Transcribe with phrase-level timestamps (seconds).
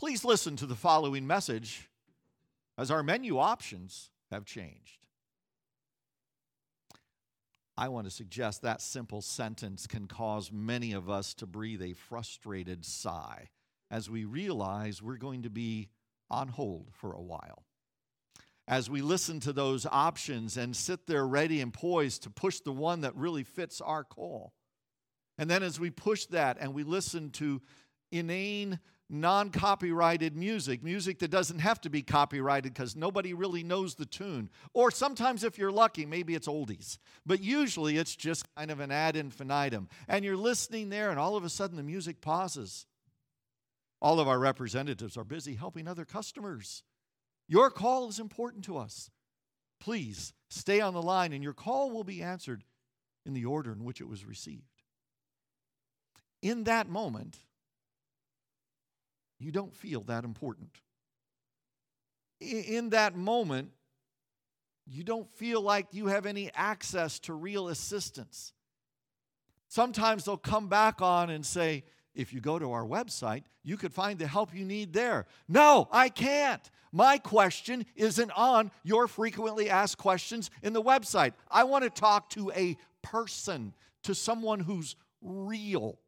[0.00, 1.90] Please listen to the following message
[2.78, 5.04] as our menu options have changed.
[7.76, 11.92] I want to suggest that simple sentence can cause many of us to breathe a
[11.92, 13.50] frustrated sigh
[13.90, 15.90] as we realize we're going to be
[16.30, 17.66] on hold for a while.
[18.66, 22.72] As we listen to those options and sit there ready and poised to push the
[22.72, 24.54] one that really fits our call.
[25.36, 27.60] And then as we push that and we listen to
[28.10, 28.80] inane
[29.10, 34.06] non copyrighted music, music that doesn't have to be copyrighted because nobody really knows the
[34.06, 34.48] tune.
[34.72, 36.98] Or sometimes, if you're lucky, maybe it's oldies.
[37.26, 39.88] But usually it's just kind of an ad infinitum.
[40.08, 42.86] And you're listening there, and all of a sudden the music pauses.
[44.00, 46.82] All of our representatives are busy helping other customers.
[47.48, 49.10] Your call is important to us.
[49.80, 52.64] Please stay on the line, and your call will be answered
[53.26, 54.62] in the order in which it was received.
[56.42, 57.38] In that moment,
[59.40, 60.70] you don't feel that important.
[62.40, 63.70] In that moment,
[64.86, 68.52] you don't feel like you have any access to real assistance.
[69.68, 73.92] Sometimes they'll come back on and say, if you go to our website, you could
[73.92, 75.26] find the help you need there.
[75.48, 76.68] No, I can't.
[76.92, 81.34] My question isn't on your frequently asked questions in the website.
[81.50, 85.98] I want to talk to a person, to someone who's real.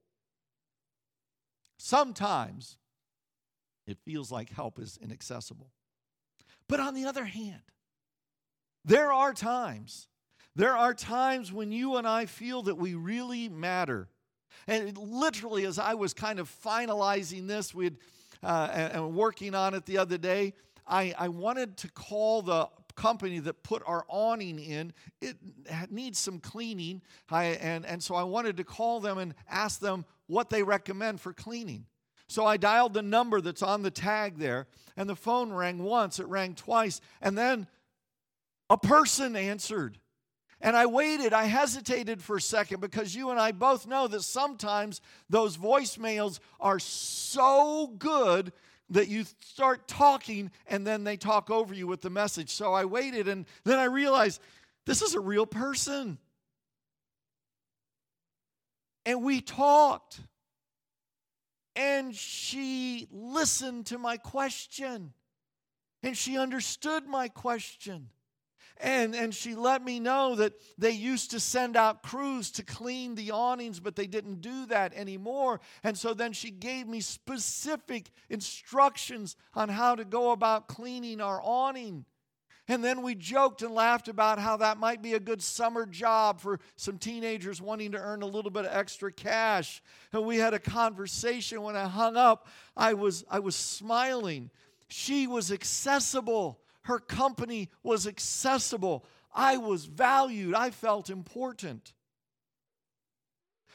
[1.79, 2.79] Sometimes
[3.87, 5.71] it feels like help is inaccessible.
[6.69, 7.63] But on the other hand,
[8.85, 10.09] there are times,
[10.57, 14.09] there are times when you and I feel that we really matter.
[14.67, 17.93] And literally, as I was kind of finalizing this, we
[18.43, 20.53] uh, and, and, working on it the other day,
[20.87, 24.93] I, I wanted to call the company that put our awning in.
[25.21, 25.37] It
[25.91, 30.05] needs some cleaning, I, and, and so I wanted to call them and ask them
[30.27, 31.87] what they recommend for cleaning.
[32.33, 34.67] So I dialed the number that's on the tag there,
[34.97, 37.67] and the phone rang once, it rang twice, and then
[38.71, 39.99] a person answered.
[40.59, 44.23] And I waited, I hesitated for a second because you and I both know that
[44.23, 48.55] sometimes those voicemails are so good
[48.89, 52.49] that you start talking and then they talk over you with the message.
[52.49, 54.41] So I waited and then I realized
[54.87, 56.17] this is a real person.
[59.05, 60.21] And we talked.
[61.75, 65.13] And she listened to my question.
[66.03, 68.09] And she understood my question.
[68.79, 73.15] And, and she let me know that they used to send out crews to clean
[73.15, 75.61] the awnings, but they didn't do that anymore.
[75.85, 81.41] And so then she gave me specific instructions on how to go about cleaning our
[81.43, 82.05] awning.
[82.69, 86.41] And then we joked and laughed about how that might be a good summer job
[86.41, 89.83] for some teenagers wanting to earn a little bit of extra cash.
[90.13, 91.63] And we had a conversation.
[91.63, 92.47] When I hung up,
[92.77, 94.51] I was, I was smiling.
[94.89, 99.05] She was accessible, her company was accessible.
[99.35, 101.95] I was valued, I felt important.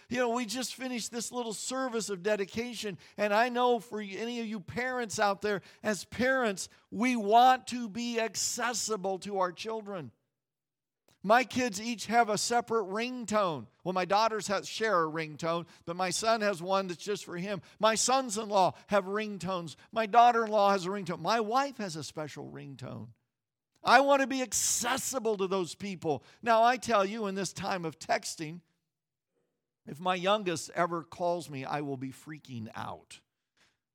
[0.09, 4.39] You know, we just finished this little service of dedication, and I know for any
[4.39, 10.11] of you parents out there, as parents, we want to be accessible to our children.
[11.23, 13.65] My kids each have a separate ringtone.
[13.83, 17.35] Well, my daughters have, share a ringtone, but my son has one that's just for
[17.35, 17.61] him.
[17.79, 19.75] My sons in law have ringtones.
[19.91, 21.19] My daughter in law has a ringtone.
[21.19, 23.07] My wife has a special ringtone.
[23.83, 26.23] I want to be accessible to those people.
[26.41, 28.61] Now, I tell you, in this time of texting,
[29.87, 33.19] if my youngest ever calls me, I will be freaking out.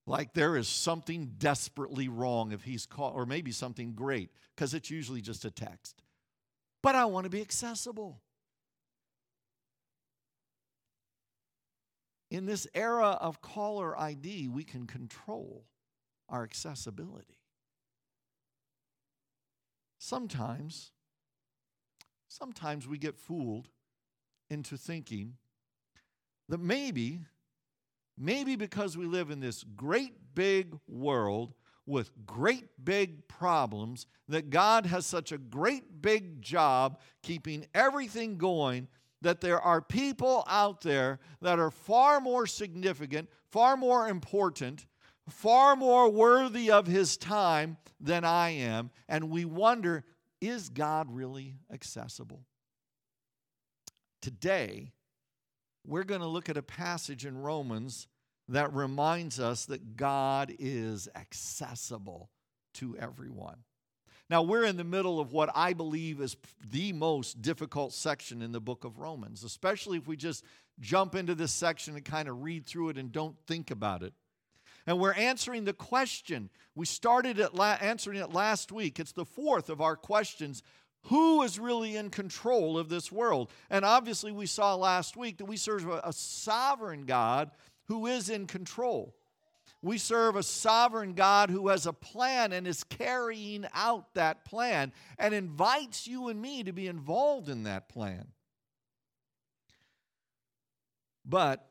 [0.06, 4.90] Like there is something desperately wrong if he's called, or maybe something great, because it's
[4.90, 6.02] usually just a text.
[6.82, 8.20] But I want to be accessible.
[12.30, 15.66] In this era of caller ID, we can control
[16.28, 17.38] our accessibility.
[19.98, 20.90] Sometimes,
[22.26, 23.68] sometimes we get fooled
[24.48, 25.34] into thinking
[26.48, 27.20] that maybe,
[28.18, 31.54] maybe because we live in this great big world
[31.86, 38.88] with great big problems, that God has such a great big job keeping everything going
[39.22, 44.86] that there are people out there that are far more significant, far more important,
[45.28, 48.90] far more worthy of his time than I am.
[49.08, 50.04] And we wonder
[50.40, 52.44] is God really accessible?
[54.20, 54.92] Today,
[55.86, 58.06] we're going to look at a passage in Romans
[58.48, 62.30] that reminds us that God is accessible
[62.74, 63.58] to everyone.
[64.30, 66.36] Now, we're in the middle of what I believe is
[66.70, 70.44] the most difficult section in the book of Romans, especially if we just
[70.80, 74.14] jump into this section and kind of read through it and don't think about it.
[74.86, 76.50] And we're answering the question.
[76.74, 78.98] We started at la- answering it last week.
[78.98, 80.62] It's the fourth of our questions.
[81.06, 83.50] Who is really in control of this world?
[83.70, 87.50] And obviously, we saw last week that we serve a, sovereign God
[87.88, 89.14] who is in control.
[89.82, 94.92] We serve a sovereign God who has a plan and is carrying out that plan
[95.18, 98.28] and invites you and me to be involved in that plan.
[101.24, 101.66] But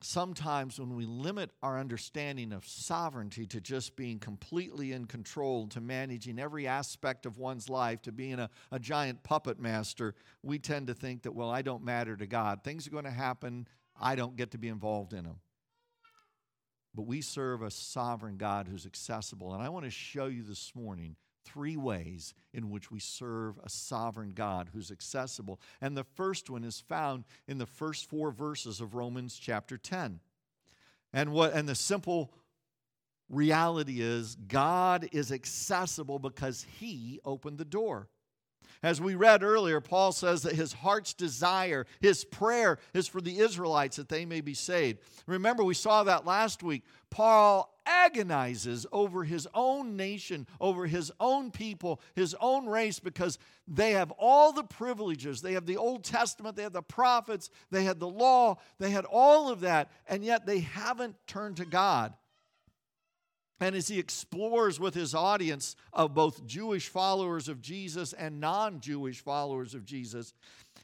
[0.00, 5.80] sometimes when we limit our understanding of sovereignty to just being completely in control, to
[5.80, 10.86] managing every aspect of one's life, to being a, a giant puppet master, we tend
[10.86, 12.62] to think that, well, I don't matter to God.
[12.62, 13.66] Things are going to happen,
[14.00, 15.40] I don't get to be involved in them.
[16.94, 19.52] But we serve a sovereign God who's accessible.
[19.54, 21.16] And I want to show you this morning
[21.52, 25.60] three ways in which we serve a sovereign God who's accessible.
[25.80, 30.20] And the first one is found in the first four verses of Romans chapter 10.
[31.12, 32.32] And what and the simple
[33.28, 38.08] reality is God is accessible because he opened the door.
[38.82, 43.38] As we read earlier, Paul says that his heart's desire, his prayer is for the
[43.40, 45.00] Israelites that they may be saved.
[45.26, 46.84] Remember, we saw that last week.
[47.10, 53.92] Paul agonizes over his own nation, over his own people, his own race, because they
[53.92, 55.42] have all the privileges.
[55.42, 59.06] They have the Old Testament, they have the prophets, they had the law, they had
[59.06, 62.14] all of that, and yet they haven't turned to God.
[63.60, 68.80] And as he explores with his audience of both Jewish followers of Jesus and non
[68.80, 70.32] Jewish followers of Jesus,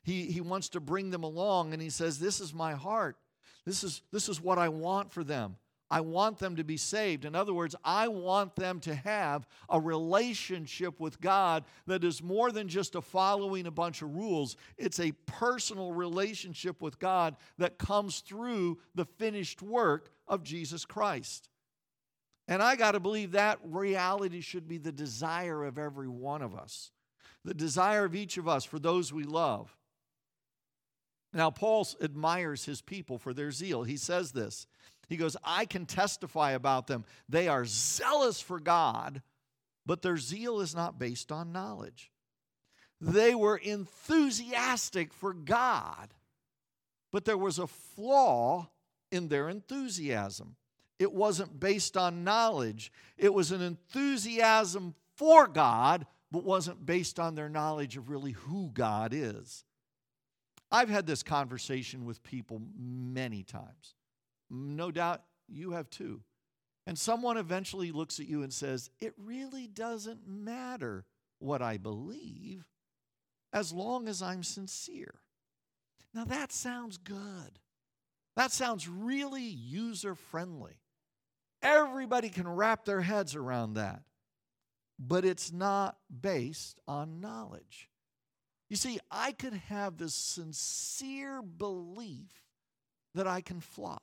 [0.02, 3.16] he, he wants to bring them along and he says, This is my heart.
[3.64, 5.56] This is, this is what I want for them.
[5.90, 7.24] I want them to be saved.
[7.24, 12.50] In other words, I want them to have a relationship with God that is more
[12.50, 14.56] than just a following a bunch of rules.
[14.76, 21.48] It's a personal relationship with God that comes through the finished work of Jesus Christ.
[22.46, 26.54] And I got to believe that reality should be the desire of every one of
[26.54, 26.90] us,
[27.44, 29.74] the desire of each of us for those we love.
[31.32, 33.82] Now, Paul admires his people for their zeal.
[33.82, 34.66] He says this
[35.08, 37.04] He goes, I can testify about them.
[37.28, 39.22] They are zealous for God,
[39.86, 42.10] but their zeal is not based on knowledge.
[43.00, 46.14] They were enthusiastic for God,
[47.10, 48.68] but there was a flaw
[49.10, 50.56] in their enthusiasm.
[50.98, 57.34] It wasn't based on knowledge, it was an enthusiasm for God, but wasn't based on
[57.34, 59.64] their knowledge of really who God is.
[60.70, 63.94] I've had this conversation with people many times.
[64.50, 66.22] No doubt you have too.
[66.86, 71.04] And someone eventually looks at you and says, It really doesn't matter
[71.38, 72.66] what I believe
[73.52, 75.14] as long as I'm sincere.
[76.12, 77.58] Now that sounds good.
[78.36, 80.80] That sounds really user friendly.
[81.64, 84.02] Everybody can wrap their heads around that.
[84.98, 87.88] But it's not based on knowledge.
[88.70, 92.30] You see, I could have this sincere belief
[93.14, 93.98] that I can fly.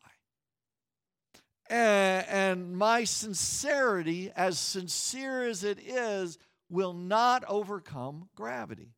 [1.69, 6.37] And my sincerity, as sincere as it is,
[6.69, 8.95] will not overcome gravity.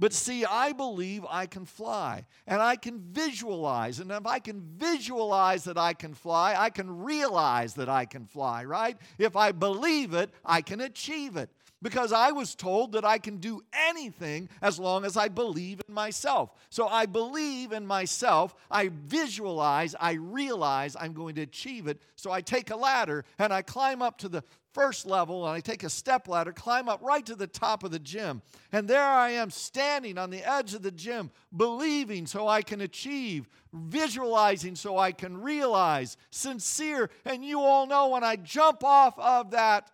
[0.00, 4.00] But see, I believe I can fly and I can visualize.
[4.00, 8.24] And if I can visualize that I can fly, I can realize that I can
[8.24, 8.96] fly, right?
[9.18, 11.50] If I believe it, I can achieve it.
[11.82, 15.94] Because I was told that I can do anything as long as I believe in
[15.94, 16.50] myself.
[16.68, 22.02] So I believe in myself, I visualize, I realize I'm going to achieve it.
[22.16, 25.60] So I take a ladder and I climb up to the first level and I
[25.60, 28.42] take a step ladder, climb up right to the top of the gym.
[28.72, 32.80] And there I am standing on the edge of the gym, believing so I can
[32.80, 37.10] achieve, visualizing so I can realize, sincere.
[37.24, 39.90] And you all know when I jump off of that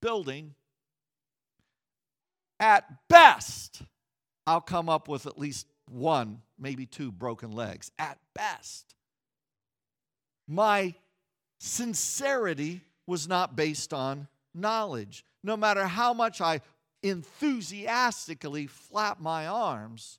[0.00, 0.54] building,
[2.60, 3.82] at best,
[4.46, 7.90] I'll come up with at least one, maybe two broken legs.
[7.98, 8.94] At best.
[10.46, 10.94] My
[11.58, 15.24] sincerity was not based on knowledge.
[15.42, 16.60] No matter how much I
[17.02, 20.18] enthusiastically flap my arms,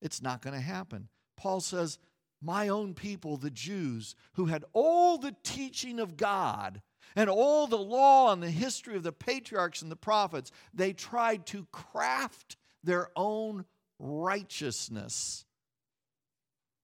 [0.00, 1.08] it's not going to happen.
[1.36, 1.98] Paul says,
[2.40, 6.82] My own people, the Jews, who had all the teaching of God
[7.16, 11.46] and all the law and the history of the patriarchs and the prophets, they tried
[11.46, 13.64] to craft their own
[13.98, 15.44] righteousness.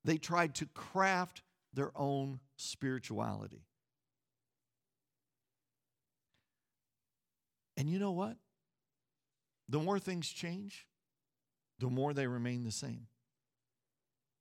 [0.04, 1.42] They tried to craft
[1.72, 3.62] their own spirituality.
[7.76, 8.36] And you know what?
[9.68, 10.86] The more things change,
[11.78, 13.06] the more they remain the same.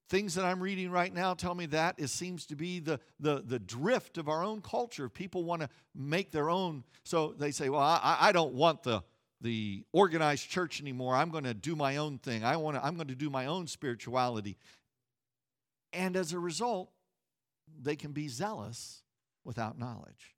[0.09, 3.43] things that I'm reading right now tell me that it seems to be the, the,
[3.45, 5.09] the drift of our own culture.
[5.09, 6.83] People want to make their own.
[7.03, 9.03] So they say, well, I, I don't want the,
[9.41, 11.15] the organized church anymore.
[11.15, 12.43] I'm going to do my own thing.
[12.43, 14.57] I want to, I'm going to do my own spirituality.
[15.91, 16.91] And as a result,
[17.81, 19.01] they can be zealous
[19.43, 20.35] without knowledge.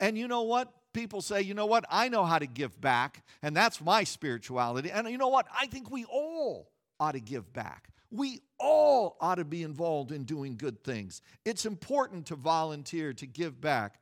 [0.00, 0.70] And you know what?
[0.94, 1.84] People say, you know what?
[1.90, 4.90] I know how to give back, and that's my spirituality.
[4.90, 5.46] And you know what?
[5.54, 7.90] I think we all ought to give back.
[8.10, 11.20] We all ought to be involved in doing good things.
[11.44, 13.98] It's important to volunteer, to give back.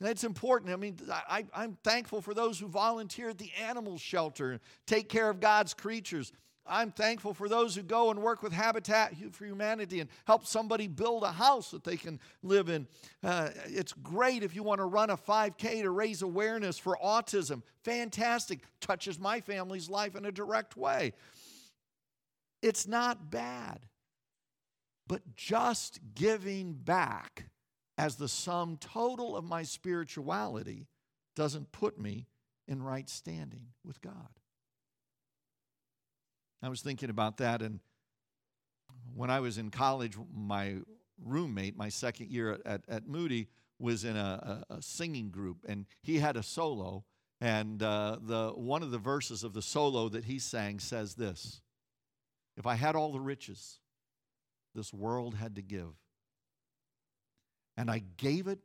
[0.00, 0.72] And it's important.
[0.72, 5.30] I mean, I, am thankful for those who volunteer at the animal shelter, take care
[5.30, 6.32] of God's creatures.
[6.66, 10.86] I'm thankful for those who go and work with Habitat for Humanity and help somebody
[10.86, 12.86] build a house that they can live in.
[13.22, 17.62] Uh, it's great if you want to run a 5K to raise awareness for autism.
[17.82, 18.60] Fantastic.
[18.80, 21.12] Touches my family's life in a direct way.
[22.62, 23.80] It's not bad.
[25.08, 27.46] But just giving back
[27.98, 30.86] as the sum total of my spirituality
[31.34, 32.28] doesn't put me
[32.68, 34.28] in right standing with God.
[36.62, 37.80] I was thinking about that, and
[39.14, 40.76] when I was in college, my
[41.22, 45.86] roommate, my second year at, at Moody, was in a, a, a singing group, and
[46.02, 47.04] he had a solo.
[47.40, 51.60] And uh, the, one of the verses of the solo that he sang says this
[52.56, 53.80] if I had all the riches
[54.74, 55.94] this world had to give,
[57.76, 58.60] and I gave it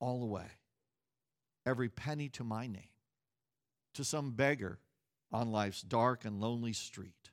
[0.00, 0.46] all away,
[1.64, 2.90] every penny to my name,
[3.94, 4.78] to some beggar
[5.32, 7.30] on life's dark and lonely street,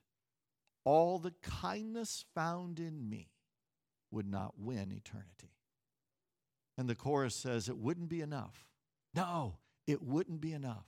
[0.84, 3.30] all the kindness found in me
[4.10, 5.54] would not win eternity.
[6.76, 8.68] And the chorus says it wouldn't be enough.
[9.14, 10.86] No, it wouldn't be enough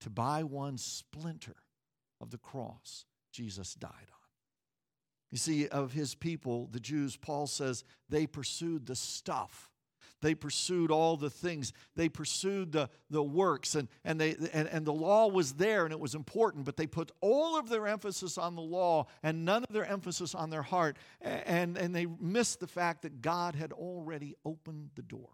[0.00, 1.56] to buy one splinter
[2.20, 4.20] of the cross Jesus died on.
[5.30, 9.69] You see, of his people, the Jews, Paul says they pursued the stuff.
[10.22, 11.72] They pursued all the things.
[11.96, 15.92] They pursued the, the works, and, and, they, and, and the law was there and
[15.92, 19.64] it was important, but they put all of their emphasis on the law and none
[19.64, 20.98] of their emphasis on their heart.
[21.20, 25.30] And, and they missed the fact that God had already opened the door.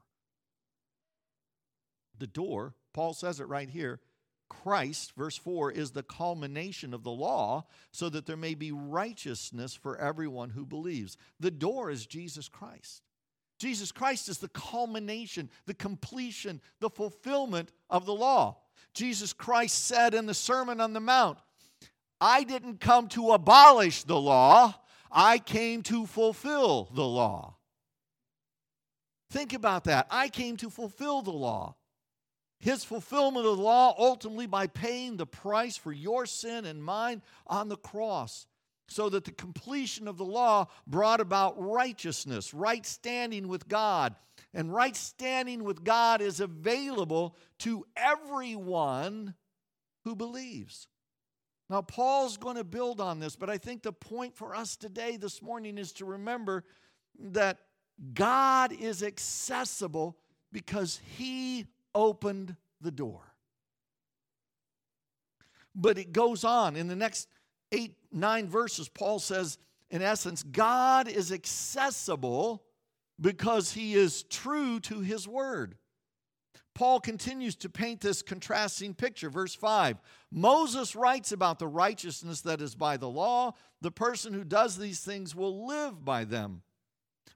[2.19, 4.01] The door, Paul says it right here,
[4.49, 9.75] Christ, verse 4, is the culmination of the law so that there may be righteousness
[9.75, 11.17] for everyone who believes.
[11.41, 13.03] The door is Jesus Christ.
[13.59, 18.59] Jesus Christ is the culmination, the completion, the fulfillment of the law.
[18.93, 21.39] Jesus Christ said in the Sermon on the Mount,
[22.21, 24.75] I didn't come to abolish the law,
[25.11, 27.57] I came to fulfill the law.
[29.31, 30.07] Think about that.
[30.11, 31.77] I came to fulfill the law.
[32.59, 37.23] His fulfillment of the law ultimately by paying the price for your sin and mine
[37.47, 38.47] on the cross,
[38.89, 44.15] so that the completion of the law brought about righteousness, right standing with God.
[44.55, 49.35] And right standing with God is available to everyone
[50.05, 50.89] who believes.
[51.69, 55.17] Now, Paul's going to build on this, but I think the point for us today,
[55.17, 56.65] this morning, is to remember
[57.19, 57.59] that
[58.15, 60.17] God is accessible
[60.53, 63.21] because he opened the door.
[65.75, 66.77] But it goes on.
[66.77, 67.29] In the next
[67.73, 69.59] eight, nine verses, Paul says,
[69.91, 72.65] in essence, God is accessible
[73.21, 75.77] because he is true to his word.
[76.75, 79.31] Paul continues to paint this contrasting picture.
[79.31, 79.99] Verse 5
[80.31, 83.55] Moses writes about the righteousness that is by the law.
[83.81, 86.63] The person who does these things will live by them.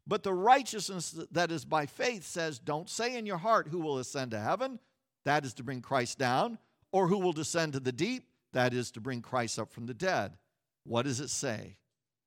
[0.07, 3.99] But the righteousness that is by faith says, Don't say in your heart who will
[3.99, 4.79] ascend to heaven,
[5.25, 6.59] that is to bring Christ down,
[6.93, 9.95] or who will descend to the deep, that is to bring Christ up from the
[9.95, 10.37] dead.
[10.85, 11.77] What does it say?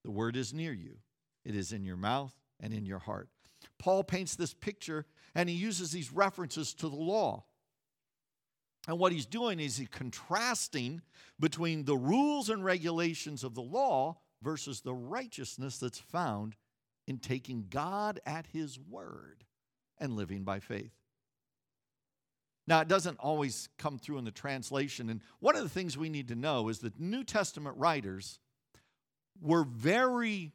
[0.04, 0.98] The word is near you,
[1.46, 3.30] it is in your mouth and in your heart.
[3.80, 7.46] Paul paints this picture and he uses these references to the law.
[8.88, 11.02] And what he's doing is he's contrasting
[11.40, 16.56] between the rules and regulations of the law versus the righteousness that's found
[17.08, 19.46] in taking God at His word
[19.98, 20.92] and living by faith.
[22.66, 25.10] Now, it doesn't always come through in the translation.
[25.10, 28.40] And one of the things we need to know is that New Testament writers
[29.42, 30.54] were very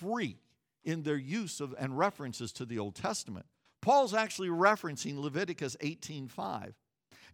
[0.00, 0.38] free
[0.84, 3.46] in their use of and references to the Old Testament.
[3.82, 6.74] Paul's actually referencing Leviticus 18:5.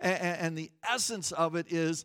[0.01, 2.05] And, and the essence of it is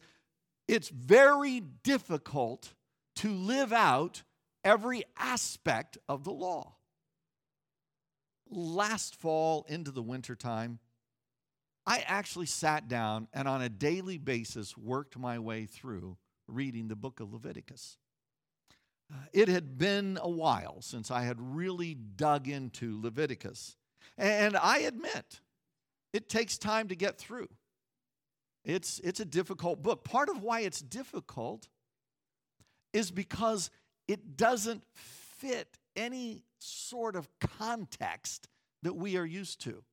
[0.68, 2.74] it's very difficult
[3.18, 4.24] to live out
[4.64, 6.76] every aspect of the law.
[8.50, 10.80] Last fall into the wintertime,
[11.86, 16.96] I actually sat down and on a daily basis worked my way through reading the
[16.96, 17.98] book of Leviticus.
[19.12, 23.76] Uh, it had been a while since I had really dug into Leviticus.
[24.18, 25.42] And I admit,
[26.14, 27.50] it takes time to get through.
[28.64, 30.04] It's, it's a difficult book.
[30.04, 31.68] Part of why it's difficult
[32.94, 33.70] is because
[34.08, 38.48] it doesn't fit any sort of context
[38.84, 39.84] that we are used to.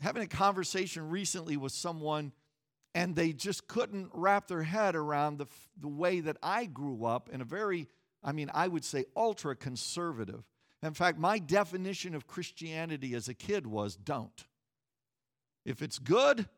[0.00, 2.32] Having a conversation recently with someone,
[2.94, 5.46] and they just couldn't wrap their head around the,
[5.80, 7.88] the way that I grew up in a very,
[8.22, 10.44] I mean, I would say ultra conservative.
[10.82, 14.44] In fact, my definition of Christianity as a kid was don't.
[15.64, 16.48] If it's good,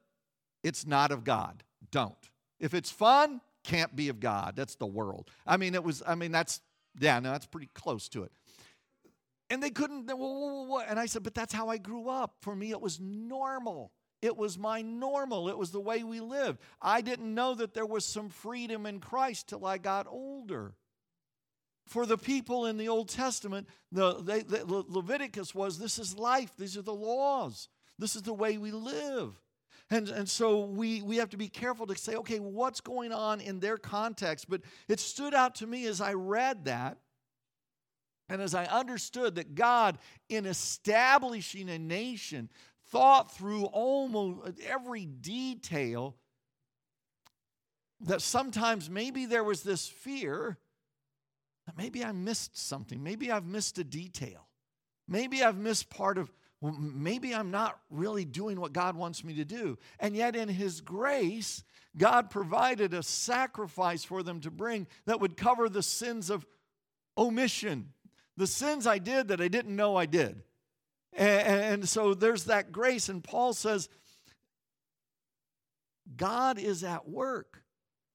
[0.63, 1.65] it's not of God.
[1.91, 2.31] Don't.
[2.61, 4.55] If it's fun, can't be of God.
[4.57, 5.31] That's the world.
[5.47, 6.61] I mean, it was, I mean, that's,
[7.01, 8.33] yeah, no, that's pretty close to it.
[9.51, 12.37] And they couldn't, and I said, but that's how I grew up.
[12.43, 13.93] For me, it was normal.
[14.21, 15.49] It was my normal.
[15.49, 16.61] It was the way we lived.
[16.83, 20.75] I didn't know that there was some freedom in Christ till I got older.
[21.87, 26.53] For the people in the Old Testament, the, they, the Leviticus was this is life,
[26.59, 29.41] these are the laws, this is the way we live.
[29.91, 33.41] And, and so we, we have to be careful to say, okay, what's going on
[33.41, 34.51] in their context?
[34.51, 36.99] But it stood out to me as I read that
[38.29, 42.51] and as I understood that God, in establishing a nation,
[42.91, 46.15] thought through almost every detail,
[48.03, 50.59] that sometimes maybe there was this fear
[51.67, 53.03] that maybe I missed something.
[53.03, 54.47] Maybe I've missed a detail.
[55.07, 56.31] Maybe I've missed part of
[56.61, 59.79] well, maybe I'm not really doing what God wants me to do.
[60.01, 61.63] And yet, in His grace,
[61.97, 66.45] God provided a sacrifice for them to bring that would cover the sins of
[67.17, 67.93] omission,
[68.39, 70.43] the sins I did that I didn't know I did.
[71.13, 73.09] And, and so there's that grace.
[73.09, 73.89] And Paul says,
[76.17, 77.65] God is at work.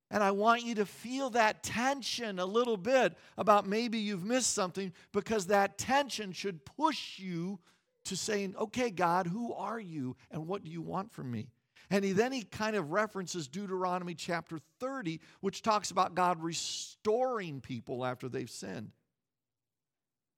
[0.09, 4.53] And I want you to feel that tension a little bit about maybe you've missed
[4.53, 7.59] something because that tension should push you
[8.05, 11.49] to saying, okay, God, who are you and what do you want from me?
[11.89, 17.59] And he then he kind of references Deuteronomy chapter 30, which talks about God restoring
[17.59, 18.91] people after they've sinned.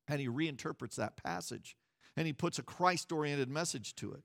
[0.08, 1.76] And he reinterprets that passage
[2.16, 4.22] and he puts a Christ oriented message to it.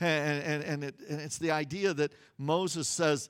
[0.00, 3.28] And, and, and, it, and it's the idea that Moses says,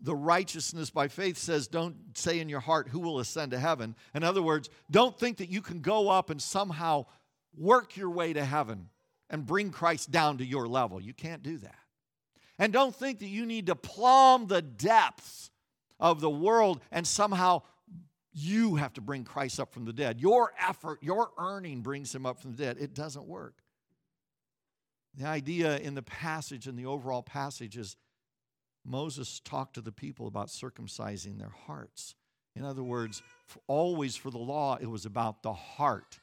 [0.00, 3.94] the righteousness by faith says, don't say in your heart, who will ascend to heaven.
[4.14, 7.06] In other words, don't think that you can go up and somehow
[7.56, 8.88] work your way to heaven
[9.30, 11.00] and bring Christ down to your level.
[11.00, 11.78] You can't do that.
[12.58, 15.50] And don't think that you need to plumb the depths
[16.00, 17.62] of the world and somehow
[18.34, 20.20] you have to bring Christ up from the dead.
[20.20, 22.76] Your effort, your earning brings him up from the dead.
[22.78, 23.54] It doesn't work.
[25.16, 27.96] The idea in the passage, in the overall passage, is
[28.84, 32.16] Moses talked to the people about circumcising their hearts.
[32.56, 36.18] In other words, for always for the law, it was about the heart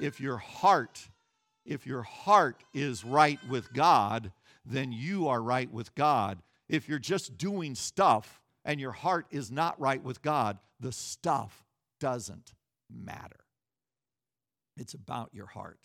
[0.00, 1.08] if your heart
[1.64, 4.30] if your heart is right with God,
[4.64, 6.38] then you are right with God.
[6.68, 11.64] If you're just doing stuff and your heart is not right with God, the stuff
[12.00, 12.52] doesn't
[12.92, 13.44] matter.
[14.76, 15.78] It's about your heart.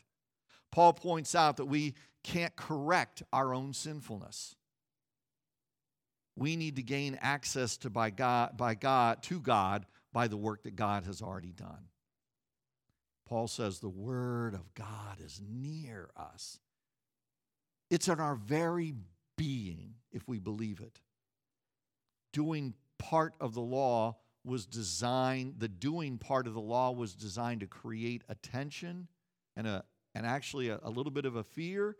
[0.71, 4.55] Paul points out that we can't correct our own sinfulness.
[6.35, 10.63] We need to gain access to by God, by God to God by the work
[10.63, 11.87] that God has already done.
[13.27, 16.59] Paul says the Word of God is near us.
[17.89, 18.95] It's in our very
[19.37, 20.99] being if we believe it.
[22.33, 27.61] Doing part of the law was designed, the doing part of the law was designed
[27.61, 29.07] to create attention
[29.55, 29.83] and, a,
[30.15, 31.95] and actually a, a little bit of a fear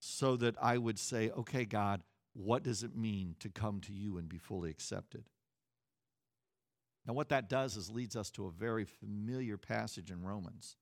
[0.00, 2.02] so that I would say, okay, God,
[2.34, 5.24] what does it mean to come to you and be fully accepted?
[7.06, 10.76] Now, what that does is leads us to a very familiar passage in Romans.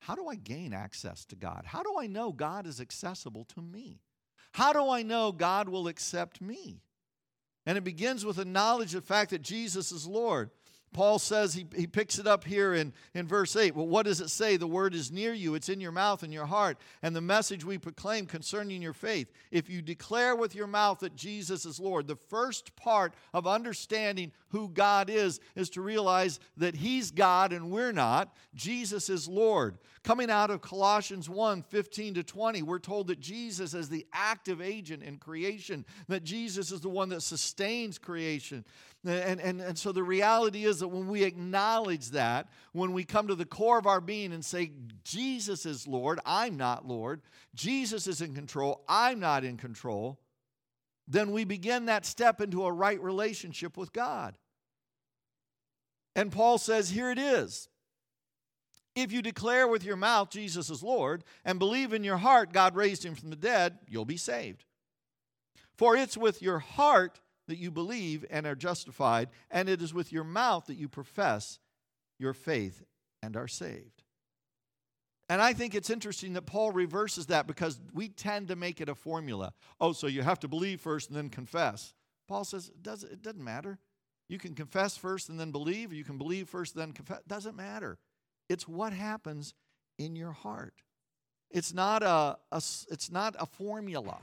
[0.00, 1.62] How do I gain access to God?
[1.66, 4.00] How do I know God is accessible to me?
[4.52, 6.82] How do I know God will accept me?
[7.70, 10.50] And it begins with a knowledge of the fact that Jesus is Lord.
[10.92, 13.76] Paul says, he, he picks it up here in, in verse 8.
[13.76, 14.56] Well, what does it say?
[14.56, 16.78] The word is near you, it's in your mouth and your heart.
[17.02, 19.30] And the message we proclaim concerning your faith.
[19.52, 24.32] If you declare with your mouth that Jesus is Lord, the first part of understanding
[24.48, 28.34] who God is is to realize that He's God and we're not.
[28.54, 29.78] Jesus is Lord.
[30.02, 34.60] Coming out of Colossians 1 15 to 20, we're told that Jesus is the active
[34.60, 38.64] agent in creation, that Jesus is the one that sustains creation.
[39.04, 43.28] And, and, and so the reality is that when we acknowledge that, when we come
[43.28, 44.72] to the core of our being and say,
[45.04, 47.22] Jesus is Lord, I'm not Lord,
[47.54, 50.20] Jesus is in control, I'm not in control,
[51.08, 54.36] then we begin that step into a right relationship with God.
[56.14, 57.68] And Paul says, Here it is.
[58.94, 62.74] If you declare with your mouth Jesus is Lord and believe in your heart God
[62.74, 64.64] raised him from the dead, you'll be saved.
[65.76, 70.12] For it's with your heart that you believe and are justified, and it is with
[70.12, 71.58] your mouth that you profess
[72.18, 72.82] your faith
[73.22, 74.02] and are saved.
[75.28, 78.88] And I think it's interesting that Paul reverses that because we tend to make it
[78.88, 79.52] a formula.
[79.80, 81.94] Oh, so you have to believe first and then confess.
[82.26, 83.78] Paul says it doesn't, it doesn't matter.
[84.28, 87.20] You can confess first and then believe, or you can believe first and then confess.
[87.28, 87.98] Doesn't matter.
[88.48, 89.54] It's what happens
[89.98, 90.74] in your heart.
[91.50, 94.18] It's not a, a it's not a formula.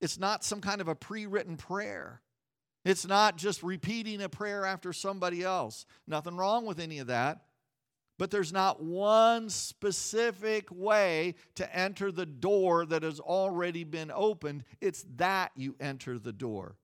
[0.00, 2.22] It's not some kind of a pre-written prayer.
[2.84, 5.84] It's not just repeating a prayer after somebody else.
[6.06, 7.42] Nothing wrong with any of that.
[8.18, 14.64] But there's not one specific way to enter the door that has already been opened.
[14.80, 16.76] It's that you enter the door.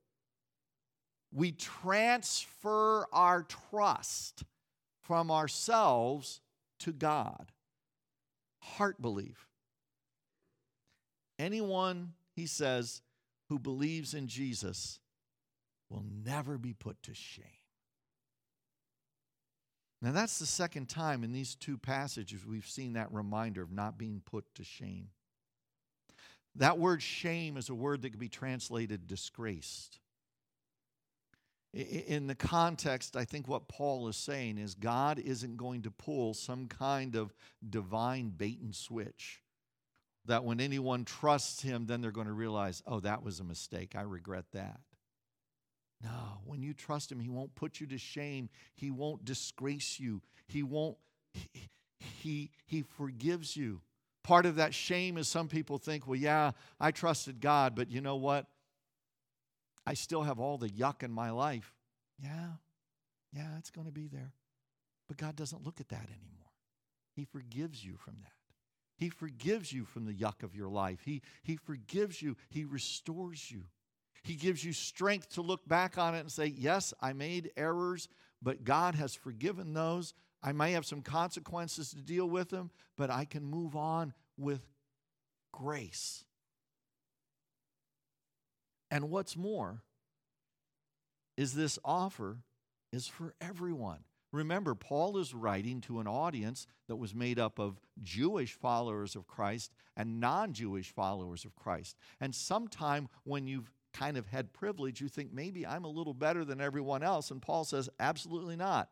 [1.33, 4.45] We transfer our trust
[5.03, 6.41] from ourselves
[6.81, 7.53] to God.
[8.61, 9.47] Heart belief.
[11.39, 13.03] Anyone, he says,
[13.51, 15.01] who believes in Jesus
[15.89, 17.45] will never be put to shame.
[20.03, 23.99] Now, that's the second time in these two passages we've seen that reminder of not
[23.99, 25.09] being put to shame.
[26.57, 29.99] That word shame is a word that can be translated disgraced.
[31.73, 36.33] In the context, I think what Paul is saying is God isn't going to pull
[36.33, 37.35] some kind of
[37.69, 39.43] divine bait and switch.
[40.25, 43.95] That when anyone trusts him, then they're going to realize, oh, that was a mistake.
[43.95, 44.81] I regret that.
[46.03, 48.49] No, when you trust him, he won't put you to shame.
[48.75, 50.21] He won't disgrace you.
[50.47, 50.97] He won't,
[52.21, 53.81] he, he, forgives you.
[54.23, 58.01] Part of that shame is some people think, well, yeah, I trusted God, but you
[58.01, 58.47] know what?
[59.87, 61.73] I still have all the yuck in my life.
[62.23, 62.55] Yeah,
[63.33, 64.33] yeah, it's going to be there.
[65.09, 66.51] But God doesn't look at that anymore.
[67.15, 68.33] He forgives you from that.
[68.99, 71.01] He forgives you from the yuck of your life.
[71.05, 72.37] He, he forgives you.
[72.49, 73.65] He restores you.
[74.27, 78.09] He gives you strength to look back on it and say, Yes, I made errors,
[78.43, 80.15] but God has forgiven those.
[80.43, 84.67] I may have some consequences to deal with them, but I can move on with
[85.53, 86.25] grace.
[88.91, 89.83] And what's more
[91.37, 92.39] is this offer
[92.93, 94.01] is for everyone.
[94.33, 99.29] Remember, Paul is writing to an audience that was made up of Jewish followers of
[99.29, 101.97] Christ and non Jewish followers of Christ.
[102.21, 106.45] And sometime when you've kind of had privilege, you think maybe I'm a little better
[106.45, 107.31] than everyone else.
[107.31, 108.91] And Paul says, absolutely not.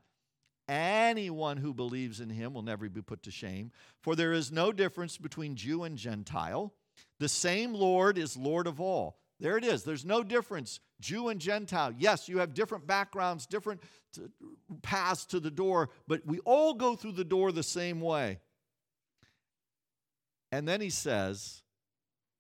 [0.67, 3.71] Anyone who believes in him will never be put to shame,
[4.03, 6.73] for there is no difference between Jew and Gentile.
[7.21, 9.19] The same Lord is Lord of all.
[9.41, 9.83] There it is.
[9.83, 11.93] There's no difference, Jew and Gentile.
[11.99, 13.83] Yes, you have different backgrounds, different
[14.83, 18.39] paths to the door, but we all go through the door the same way.
[20.51, 21.63] And then he says,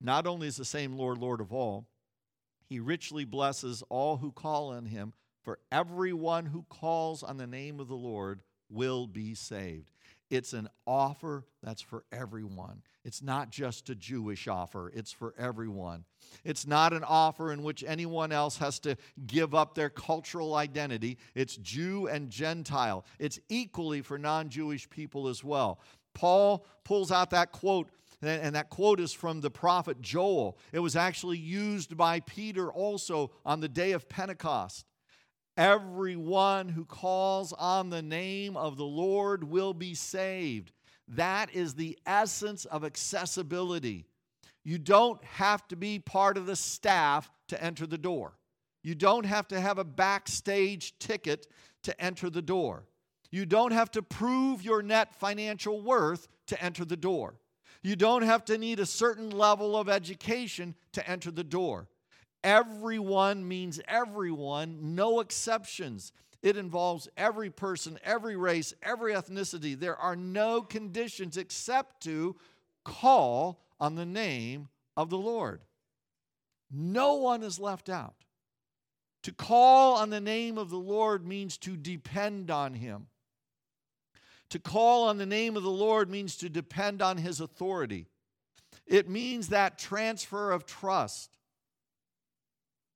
[0.00, 1.88] not only is the same Lord Lord of all,
[2.64, 7.80] he richly blesses all who call on him, for everyone who calls on the name
[7.80, 9.90] of the Lord will be saved.
[10.30, 12.82] It's an offer that's for everyone.
[13.04, 16.04] It's not just a Jewish offer, it's for everyone.
[16.44, 18.96] It's not an offer in which anyone else has to
[19.26, 21.18] give up their cultural identity.
[21.34, 23.04] It's Jew and Gentile.
[23.18, 25.78] It's equally for non Jewish people as well.
[26.14, 27.90] Paul pulls out that quote
[28.22, 30.58] and that quote is from the prophet Joel.
[30.72, 34.86] It was actually used by Peter also on the day of Pentecost.
[35.56, 40.72] Everyone who calls on the name of the Lord will be saved.
[41.08, 44.06] That is the essence of accessibility.
[44.64, 48.38] You don't have to be part of the staff to enter the door.
[48.82, 51.46] You don't have to have a backstage ticket
[51.82, 52.86] to enter the door.
[53.30, 57.34] You don't have to prove your net financial worth to enter the door.
[57.84, 61.86] You don't have to need a certain level of education to enter the door.
[62.42, 66.10] Everyone means everyone, no exceptions.
[66.42, 69.78] It involves every person, every race, every ethnicity.
[69.78, 72.36] There are no conditions except to
[72.84, 75.60] call on the name of the Lord.
[76.70, 78.14] No one is left out.
[79.24, 83.08] To call on the name of the Lord means to depend on Him.
[84.50, 88.06] To call on the name of the Lord means to depend on his authority.
[88.86, 91.36] It means that transfer of trust.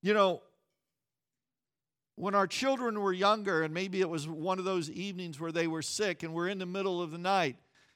[0.01, 0.41] You know,
[2.15, 5.67] when our children were younger, and maybe it was one of those evenings where they
[5.67, 7.55] were sick and we're in the middle of the night,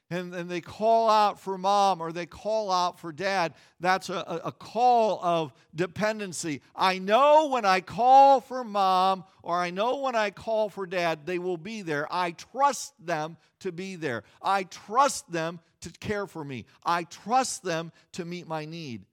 [0.09, 4.41] and, and they call out for mom or they call out for dad, that's a,
[4.43, 6.61] a call of dependency.
[6.75, 11.25] I know when I call for mom or I know when I call for dad,
[11.25, 12.07] they will be there.
[12.11, 14.23] I trust them to be there.
[14.41, 16.65] I trust them to care for me.
[16.85, 19.05] I trust them to meet my need.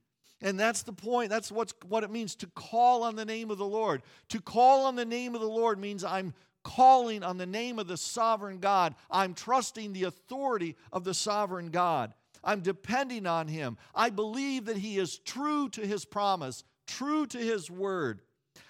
[0.42, 1.30] And that's the point.
[1.30, 4.02] That's what's, what it means to call on the name of the Lord.
[4.30, 7.86] To call on the name of the Lord means I'm calling on the name of
[7.86, 8.94] the sovereign God.
[9.10, 12.14] I'm trusting the authority of the sovereign God.
[12.42, 13.76] I'm depending on Him.
[13.94, 18.22] I believe that He is true to His promise, true to His word.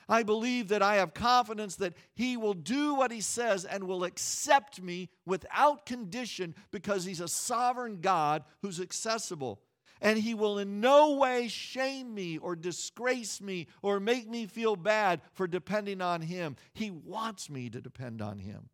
[0.09, 4.05] I believe that I have confidence that He will do what He says and will
[4.05, 9.61] accept me without condition because He's a sovereign God who's accessible
[10.01, 14.77] and he will in no way shame me or disgrace me or make me feel
[14.77, 16.57] bad for depending on him.
[16.73, 18.69] He wants me to depend on him.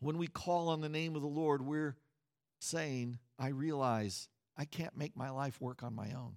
[0.00, 1.96] When we call on the name of the Lord, we're
[2.60, 6.36] saying, I realize I can't make my life work on my own.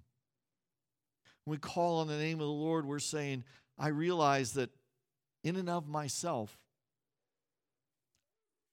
[1.44, 3.44] When we call on the name of the Lord, we're saying,
[3.78, 4.70] I realize that
[5.44, 6.58] in and of myself,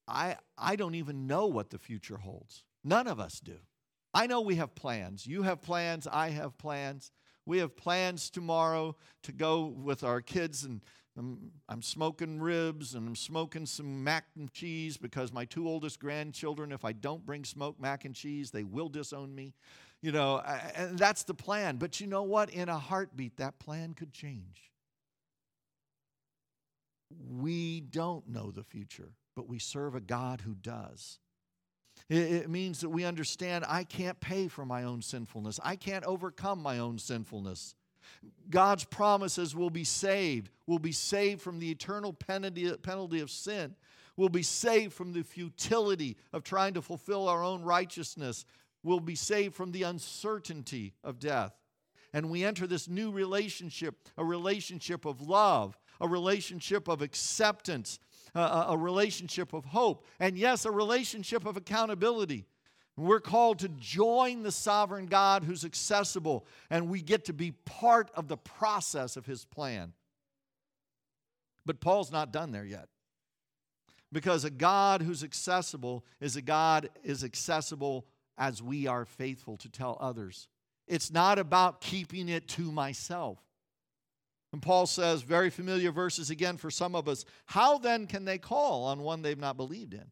[0.08, 2.64] I, I don't even know what the future holds.
[2.84, 3.58] None of us do.
[4.14, 5.26] I know we have plans.
[5.26, 6.08] You have plans.
[6.08, 7.12] I have plans.
[7.46, 10.82] We have plans tomorrow to go with our kids, and
[11.18, 16.00] I'm, I'm, smoking ribs and I'm smoking some mac and cheese because my two oldest
[16.00, 19.54] grandchildren, if I don't bring smoked mac and cheese, they will disown me.
[20.02, 20.42] You know,
[20.76, 21.78] and that's the plan.
[21.78, 22.50] But you know what?
[22.50, 24.72] In a heartbeat, that plan could change.
[27.30, 31.20] We don't know the future, but we serve a God who does.
[32.14, 36.62] It, means that we understand I can't pay for my own sinfulness, I can't overcome
[36.62, 37.76] my own sinfulness.
[38.50, 40.50] God's promises will be saved.
[40.68, 43.76] We'll be saved from the eternal penalty, penalty of sin.
[44.16, 48.46] We'll be saved from the futility of trying to fulfill our own righteousness.
[48.84, 51.54] We'll be saved from the uncertainty of death.
[52.14, 57.98] And we enter this new relationship, a relationship of love, a relationship of acceptance,
[58.36, 62.46] a, a relationship of hope, and yes, a relationship of accountability.
[62.96, 68.12] We're called to join the sovereign God who's accessible, and we get to be part
[68.14, 69.94] of the process of his plan.
[71.66, 72.90] But Paul's not done there yet.
[74.12, 78.06] Because a God who's accessible is a God is accessible
[78.38, 80.48] as we are faithful to tell others.
[80.88, 83.40] It's not about keeping it to myself.
[84.54, 87.26] And Paul says, very familiar verses again for some of us.
[87.48, 90.06] How then can they call on one they've not believed in?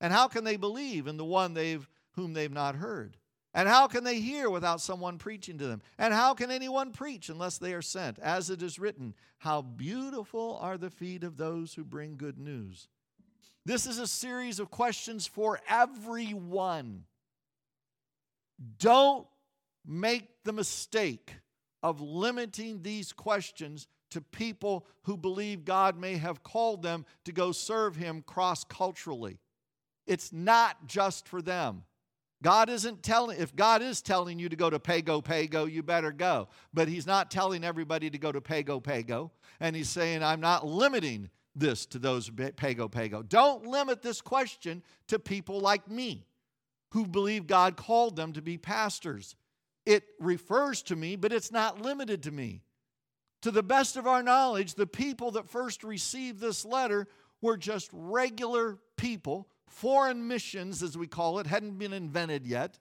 [0.00, 3.16] And how can they believe in the one they've whom they've not heard?
[3.54, 5.82] And how can they hear without someone preaching to them?
[5.98, 8.18] And how can anyone preach unless they are sent?
[8.20, 12.88] As it is written, how beautiful are the feet of those who bring good news.
[13.64, 17.04] This is a series of questions for everyone.
[18.78, 19.26] Don't
[19.84, 21.34] make the mistake
[21.82, 27.52] of limiting these questions to people who believe God may have called them to go
[27.52, 29.38] serve Him cross culturally.
[30.06, 31.84] It's not just for them.
[32.42, 36.10] God isn't telling, if God is telling you to go to Pago Pago, you better
[36.10, 36.48] go.
[36.74, 39.30] But He's not telling everybody to go to Pago Pago.
[39.60, 43.22] And He's saying, I'm not limiting this to those Pago Pago.
[43.22, 46.26] Don't limit this question to people like me
[46.90, 49.36] who believe God called them to be pastors
[49.84, 52.62] it refers to me, but it's not limited to me.
[53.42, 57.08] To the best of our knowledge, the people that first received this letter
[57.40, 59.48] were just regular people.
[59.66, 62.78] Foreign missions, as we call it, hadn't been invented yet.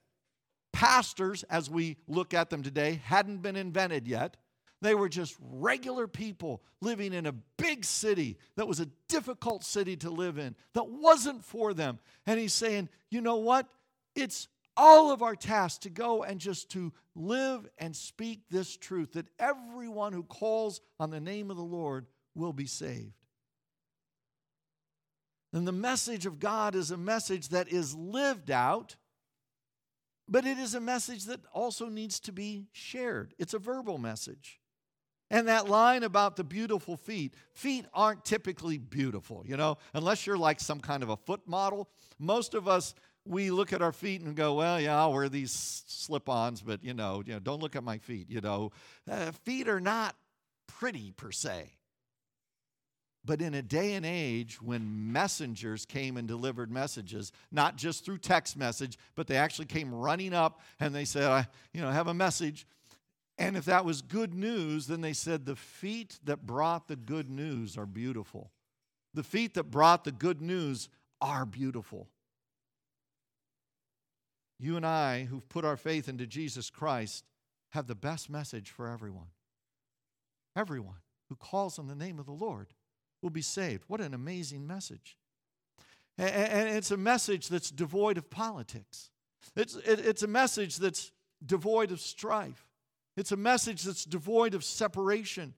[0.71, 4.37] Pastors, as we look at them today, hadn't been invented yet.
[4.81, 9.95] They were just regular people living in a big city that was a difficult city
[9.97, 11.99] to live in, that wasn't for them.
[12.25, 13.67] And he's saying, you know what?
[14.15, 19.13] It's all of our tasks to go and just to live and speak this truth
[19.13, 22.05] that everyone who calls on the name of the Lord
[22.35, 23.13] will be saved.
[25.53, 28.95] And the message of God is a message that is lived out,
[30.29, 33.33] but it is a message that also needs to be shared.
[33.37, 34.61] It's a verbal message.
[35.29, 40.37] And that line about the beautiful feet, feet aren't typically beautiful, you know, unless you're
[40.37, 41.89] like some kind of a foot model.
[42.19, 42.93] Most of us
[43.25, 46.93] we look at our feet and go, well, yeah, I'll wear these slip-ons, but you
[46.93, 48.29] know, you know, don't look at my feet.
[48.29, 48.71] You know,
[49.09, 50.15] uh, feet are not
[50.67, 51.73] pretty per se.
[53.23, 58.17] But in a day and age when messengers came and delivered messages, not just through
[58.17, 62.07] text message, but they actually came running up and they said, I, you know, have
[62.07, 62.65] a message.
[63.37, 67.29] And if that was good news, then they said, the feet that brought the good
[67.29, 68.49] news are beautiful.
[69.13, 70.89] The feet that brought the good news
[71.21, 72.07] are beautiful.
[74.61, 77.25] You and I, who've put our faith into Jesus Christ,
[77.71, 79.27] have the best message for everyone.
[80.55, 80.97] Everyone
[81.29, 82.67] who calls on the name of the Lord
[83.21, 83.83] will be saved.
[83.87, 85.17] What an amazing message.
[86.17, 89.09] And it's a message that's devoid of politics.
[89.55, 91.11] It's, it's a message that's
[91.43, 92.67] devoid of strife.
[93.17, 95.55] It's a message that's devoid of separation.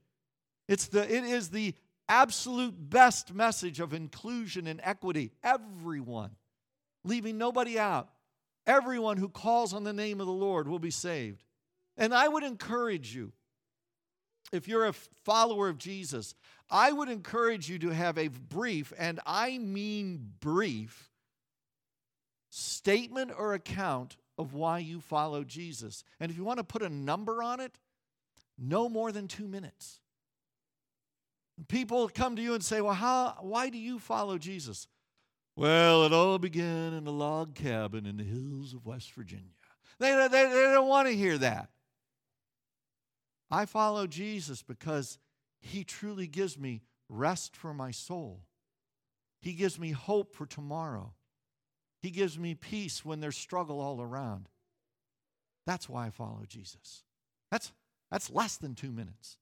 [0.66, 1.74] It's the, it is the
[2.08, 5.32] absolute best message of inclusion and equity.
[5.42, 6.30] Everyone,
[7.04, 8.08] leaving nobody out,
[8.66, 11.42] everyone who calls on the name of the Lord will be saved.
[11.96, 13.32] And I would encourage you,
[14.52, 16.34] if you're a follower of Jesus,
[16.70, 21.10] I would encourage you to have a brief, and I mean brief,
[22.50, 26.04] statement or account of why you follow Jesus.
[26.18, 27.78] And if you want to put a number on it,
[28.58, 30.00] no more than two minutes.
[31.68, 34.88] People come to you and say, Well, how, why do you follow Jesus?
[35.56, 39.44] Well, it all began in a log cabin in the hills of West Virginia.
[39.98, 41.70] They, they, they don't want to hear that.
[43.50, 45.18] I follow Jesus because
[45.60, 48.40] he truly gives me rest for my soul.
[49.40, 51.12] He gives me hope for tomorrow.
[52.00, 54.48] He gives me peace when there's struggle all around.
[55.66, 57.04] That's why I follow Jesus.
[57.50, 57.72] That's,
[58.10, 59.38] that's less than two minutes.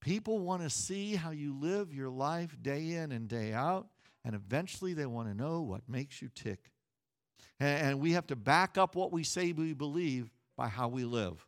[0.00, 3.88] People want to see how you live your life day in and day out,
[4.24, 6.70] and eventually they want to know what makes you tick.
[7.58, 11.46] And we have to back up what we say we believe by how we live.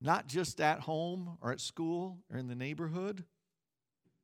[0.00, 3.24] Not just at home or at school or in the neighborhood,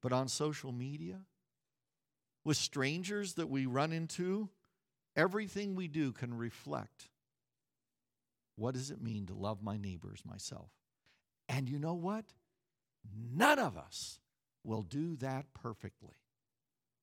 [0.03, 1.21] but on social media,
[2.45, 4.49] with strangers that we run into.
[5.15, 7.11] Everything we do can reflect
[8.57, 10.71] what does it mean to love my neighbors myself?
[11.53, 12.25] And you know what?
[13.15, 14.21] None of us
[14.65, 16.17] will do that perfectly.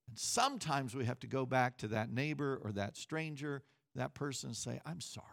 [0.08, 3.62] And sometimes we have to go back to that neighbor or that stranger,
[3.94, 5.26] that person, and say, I'm sorry.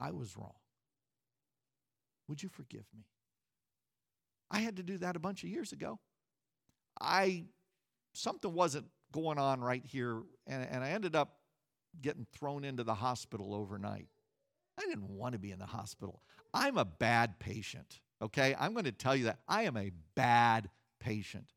[0.00, 0.54] I was wrong.
[2.26, 3.04] Would you forgive me?
[4.50, 5.98] I had to do that a bunch of years ago.
[6.98, 7.44] I
[8.14, 11.36] something wasn't going on right here, and, and I ended up
[12.00, 14.08] getting thrown into the hospital overnight.
[14.78, 16.22] I didn't want to be in the hospital.
[16.54, 18.54] I'm a bad patient, okay?
[18.58, 19.38] I'm going to tell you that.
[19.48, 21.52] I am a bad patient.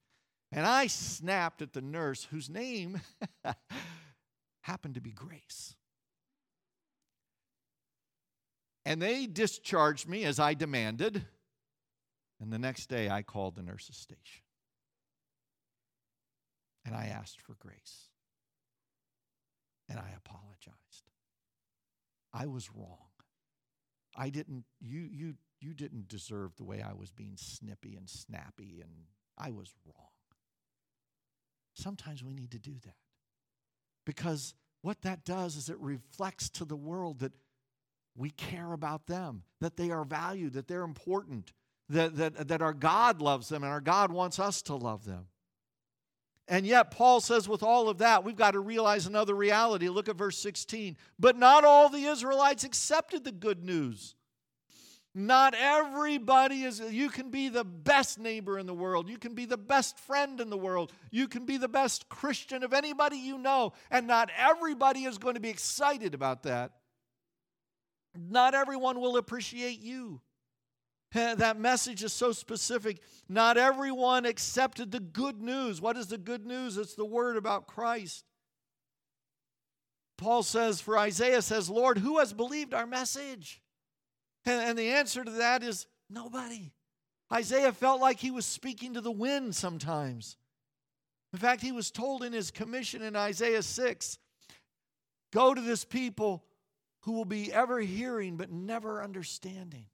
[0.51, 3.01] And I snapped at the nurse whose name
[4.61, 5.75] happened to be Grace.
[8.85, 11.25] And they discharged me as I demanded.
[12.39, 14.43] And the next day I called the nurse's station.
[16.85, 18.09] And I asked for grace.
[19.89, 21.09] And I apologized.
[22.35, 22.97] I was wrong.
[24.15, 28.81] I didn't, you, you, you didn't deserve the way I was being snippy and snappy,
[28.81, 28.91] and
[29.37, 30.09] I was wrong.
[31.73, 32.95] Sometimes we need to do that
[34.05, 37.33] because what that does is it reflects to the world that
[38.15, 41.51] we care about them, that they are valued, that they're important,
[41.89, 45.27] that, that, that our God loves them, and our God wants us to love them.
[46.47, 49.89] And yet, Paul says, with all of that, we've got to realize another reality.
[49.89, 50.95] Look at verse 16.
[51.19, 54.15] But not all the Israelites accepted the good news.
[55.17, 59.09] Not everybody is, you can be the best neighbor in the world.
[59.09, 60.91] You can be the best friend in the world.
[61.09, 63.71] You can be the best Christian of anybody you know.
[63.89, 66.73] And not everybody is going to be excited about that.
[68.13, 70.21] Not everyone will appreciate you.
[71.37, 72.99] That message is so specific.
[73.29, 75.81] Not everyone accepted the good news.
[75.81, 76.77] What is the good news?
[76.77, 78.25] It's the word about Christ.
[80.17, 83.61] Paul says, for Isaiah says, Lord, who has believed our message?
[84.45, 86.71] And, the answer to that is nobody.
[87.31, 90.37] Isaiah felt like he was speaking to the wind sometimes.
[91.33, 94.17] In fact, he was told in his commission in Isaiah 6
[95.33, 96.43] go to this people
[97.01, 99.85] who will be ever hearing but never understanding.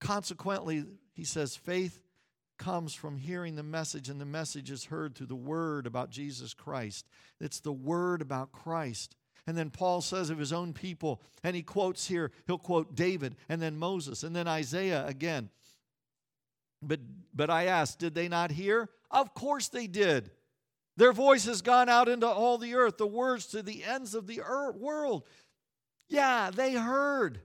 [0.00, 2.00] Consequently, he says, faith
[2.58, 6.54] comes from hearing the message, and the message is heard through the word about Jesus
[6.54, 7.06] Christ.
[7.40, 9.16] It's the word about Christ.
[9.46, 13.36] And then Paul says of his own people, and he quotes here, he'll quote David,
[13.48, 15.48] and then Moses, and then Isaiah again.
[16.82, 17.00] But,
[17.34, 18.88] but I asked, did they not hear?
[19.10, 20.30] Of course they did.
[20.96, 24.26] Their voice has gone out into all the earth, the words to the ends of
[24.26, 25.24] the earth, world.
[26.08, 27.40] Yeah, they heard.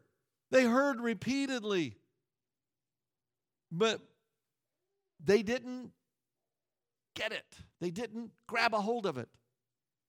[0.51, 1.95] They heard repeatedly.
[3.71, 3.99] But
[5.23, 5.91] they didn't
[7.15, 7.45] get it,
[7.81, 9.29] they didn't grab a hold of it.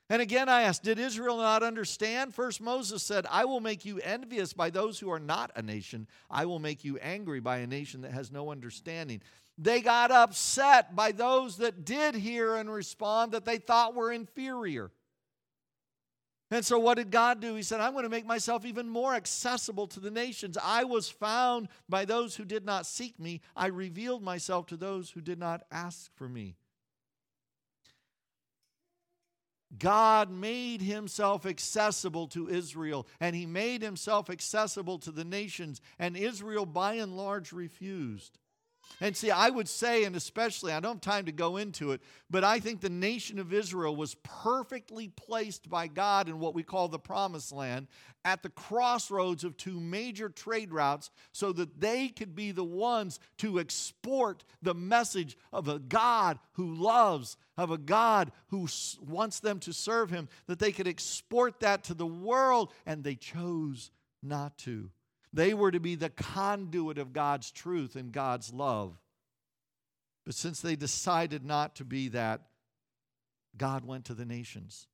[0.09, 2.33] And again, I asked, did Israel not understand?
[2.33, 6.07] First, Moses said, I will make you envious by those who are not a nation.
[6.31, 9.21] I will make you angry by a nation that has no understanding.
[9.59, 14.93] They got upset by those that did hear and respond that they thought were inferior.
[16.51, 17.57] And so, what did God do?
[17.57, 20.57] He said, I'm going to make myself even more accessible to the nations.
[20.63, 23.41] I was found by those who did not seek me.
[23.57, 26.57] I revealed myself to those who did not ask for me.
[29.77, 36.17] God made himself accessible to Israel, and he made himself accessible to the nations, and
[36.17, 38.39] Israel by and large refused.
[39.01, 42.01] And see, I would say, and especially, I don't have time to go into it,
[42.31, 46.63] but I think the nation of Israel was perfectly placed by God in what we
[46.63, 47.89] call the promised land
[48.25, 53.21] at the crossroads of two major trade routes so that they could be the ones
[53.39, 58.67] to export the message of a God who loves, of a God who
[59.07, 63.15] wants them to serve Him, that they could export that to the world, and they
[63.15, 63.91] chose
[64.23, 64.91] not to.
[65.37, 68.97] They were to be the conduit of God's truth and God's love.
[70.25, 72.41] But since they decided not to be that,
[73.55, 74.87] God went to the nations.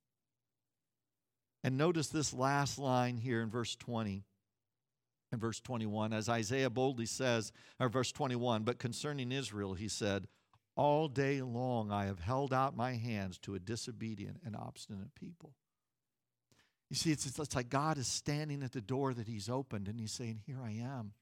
[1.63, 4.25] And notice this last line here in verse 20
[5.31, 10.27] and verse 21, as Isaiah boldly says, or verse 21, but concerning Israel, he said,
[10.75, 15.53] All day long I have held out my hands to a disobedient and obstinate people.
[16.93, 19.99] You see, it's, it's like God is standing at the door that He's opened and
[19.99, 21.13] He's saying, Here I am.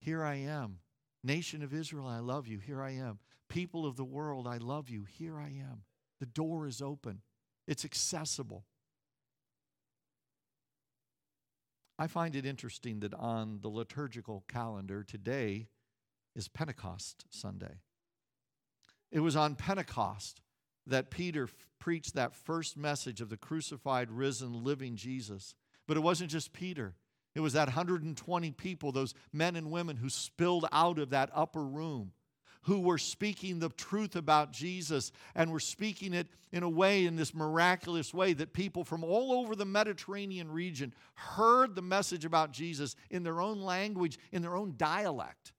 [0.00, 0.78] Here I am.
[1.22, 2.58] Nation of Israel, I love you.
[2.58, 3.18] Here I am.
[3.50, 5.04] People of the world, I love you.
[5.04, 5.82] Here I am.
[6.18, 7.20] The door is open,
[7.66, 8.64] it's accessible.
[11.98, 15.66] I find it interesting that on the liturgical calendar today
[16.34, 17.80] is Pentecost Sunday.
[19.12, 20.40] It was on Pentecost
[20.88, 25.54] that Peter preached that first message of the crucified, risen, living Jesus.
[25.86, 26.94] But it wasn't just Peter.
[27.34, 31.64] It was that 120 people, those men and women who spilled out of that upper
[31.64, 32.12] room,
[32.62, 37.16] who were speaking the truth about Jesus and were speaking it in a way, in
[37.16, 42.52] this miraculous way, that people from all over the Mediterranean region heard the message about
[42.52, 45.52] Jesus in their own language, in their own dialect.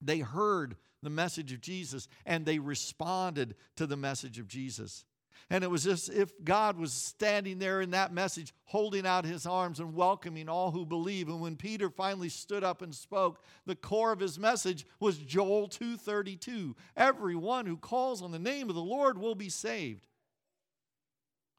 [0.00, 5.04] They heard the message of Jesus and they responded to the message of Jesus.
[5.50, 9.46] And it was as if God was standing there in that message, holding out his
[9.46, 11.28] arms and welcoming all who believe.
[11.28, 15.68] And when Peter finally stood up and spoke, the core of his message was Joel
[15.68, 16.76] 2:32.
[16.96, 20.06] Everyone who calls on the name of the Lord will be saved.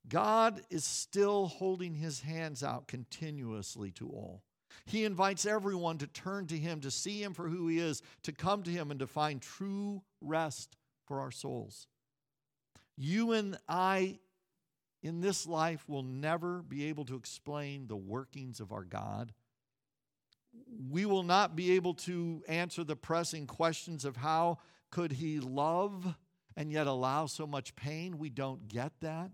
[0.07, 4.43] God is still holding his hands out continuously to all.
[4.86, 8.32] He invites everyone to turn to Him, to see Him for who He is, to
[8.32, 11.88] come to Him and to find true rest for our souls.
[12.97, 14.20] You and I
[15.01, 19.34] in this life will never be able to explain the workings of our God.
[20.89, 24.57] We will not be able to answer the pressing questions of how
[24.91, 26.15] could He love
[26.57, 28.17] and yet allow so much pain.
[28.17, 29.32] We don't get that.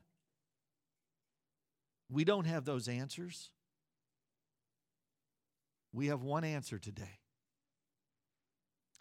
[2.09, 3.49] We don't have those answers.
[5.95, 7.21] We have one answer today.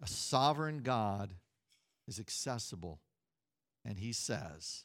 [0.01, 1.35] A sovereign God
[2.07, 3.01] is accessible,
[3.85, 4.85] and he says,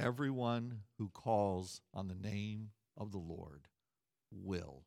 [0.00, 3.68] Everyone who calls on the name of the Lord
[4.32, 4.82] will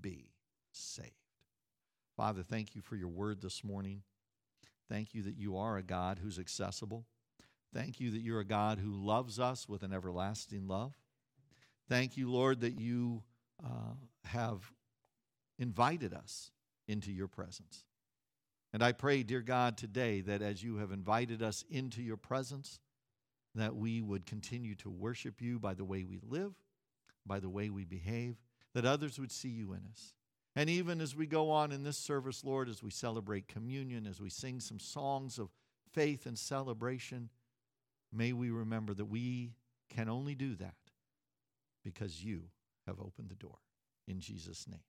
[0.00, 0.32] be
[0.72, 1.12] saved.
[2.16, 4.02] Father, thank you for your word this morning.
[4.90, 7.06] Thank you that you are a God who's accessible.
[7.72, 10.98] Thank you that you're a God who loves us with an everlasting love.
[11.88, 13.22] Thank you, Lord, that you
[13.64, 14.72] uh, have
[15.58, 16.50] invited us
[16.86, 17.84] into your presence.
[18.72, 22.80] And I pray, dear God, today that as you have invited us into your presence,
[23.54, 26.52] that we would continue to worship you by the way we live,
[27.26, 28.36] by the way we behave,
[28.74, 30.14] that others would see you in us.
[30.54, 34.20] And even as we go on in this service, Lord, as we celebrate communion, as
[34.20, 35.50] we sing some songs of
[35.92, 37.30] faith and celebration,
[38.12, 39.52] may we remember that we
[39.88, 40.74] can only do that
[41.84, 42.42] because you
[42.86, 43.58] have opened the door.
[44.06, 44.80] In Jesus' name.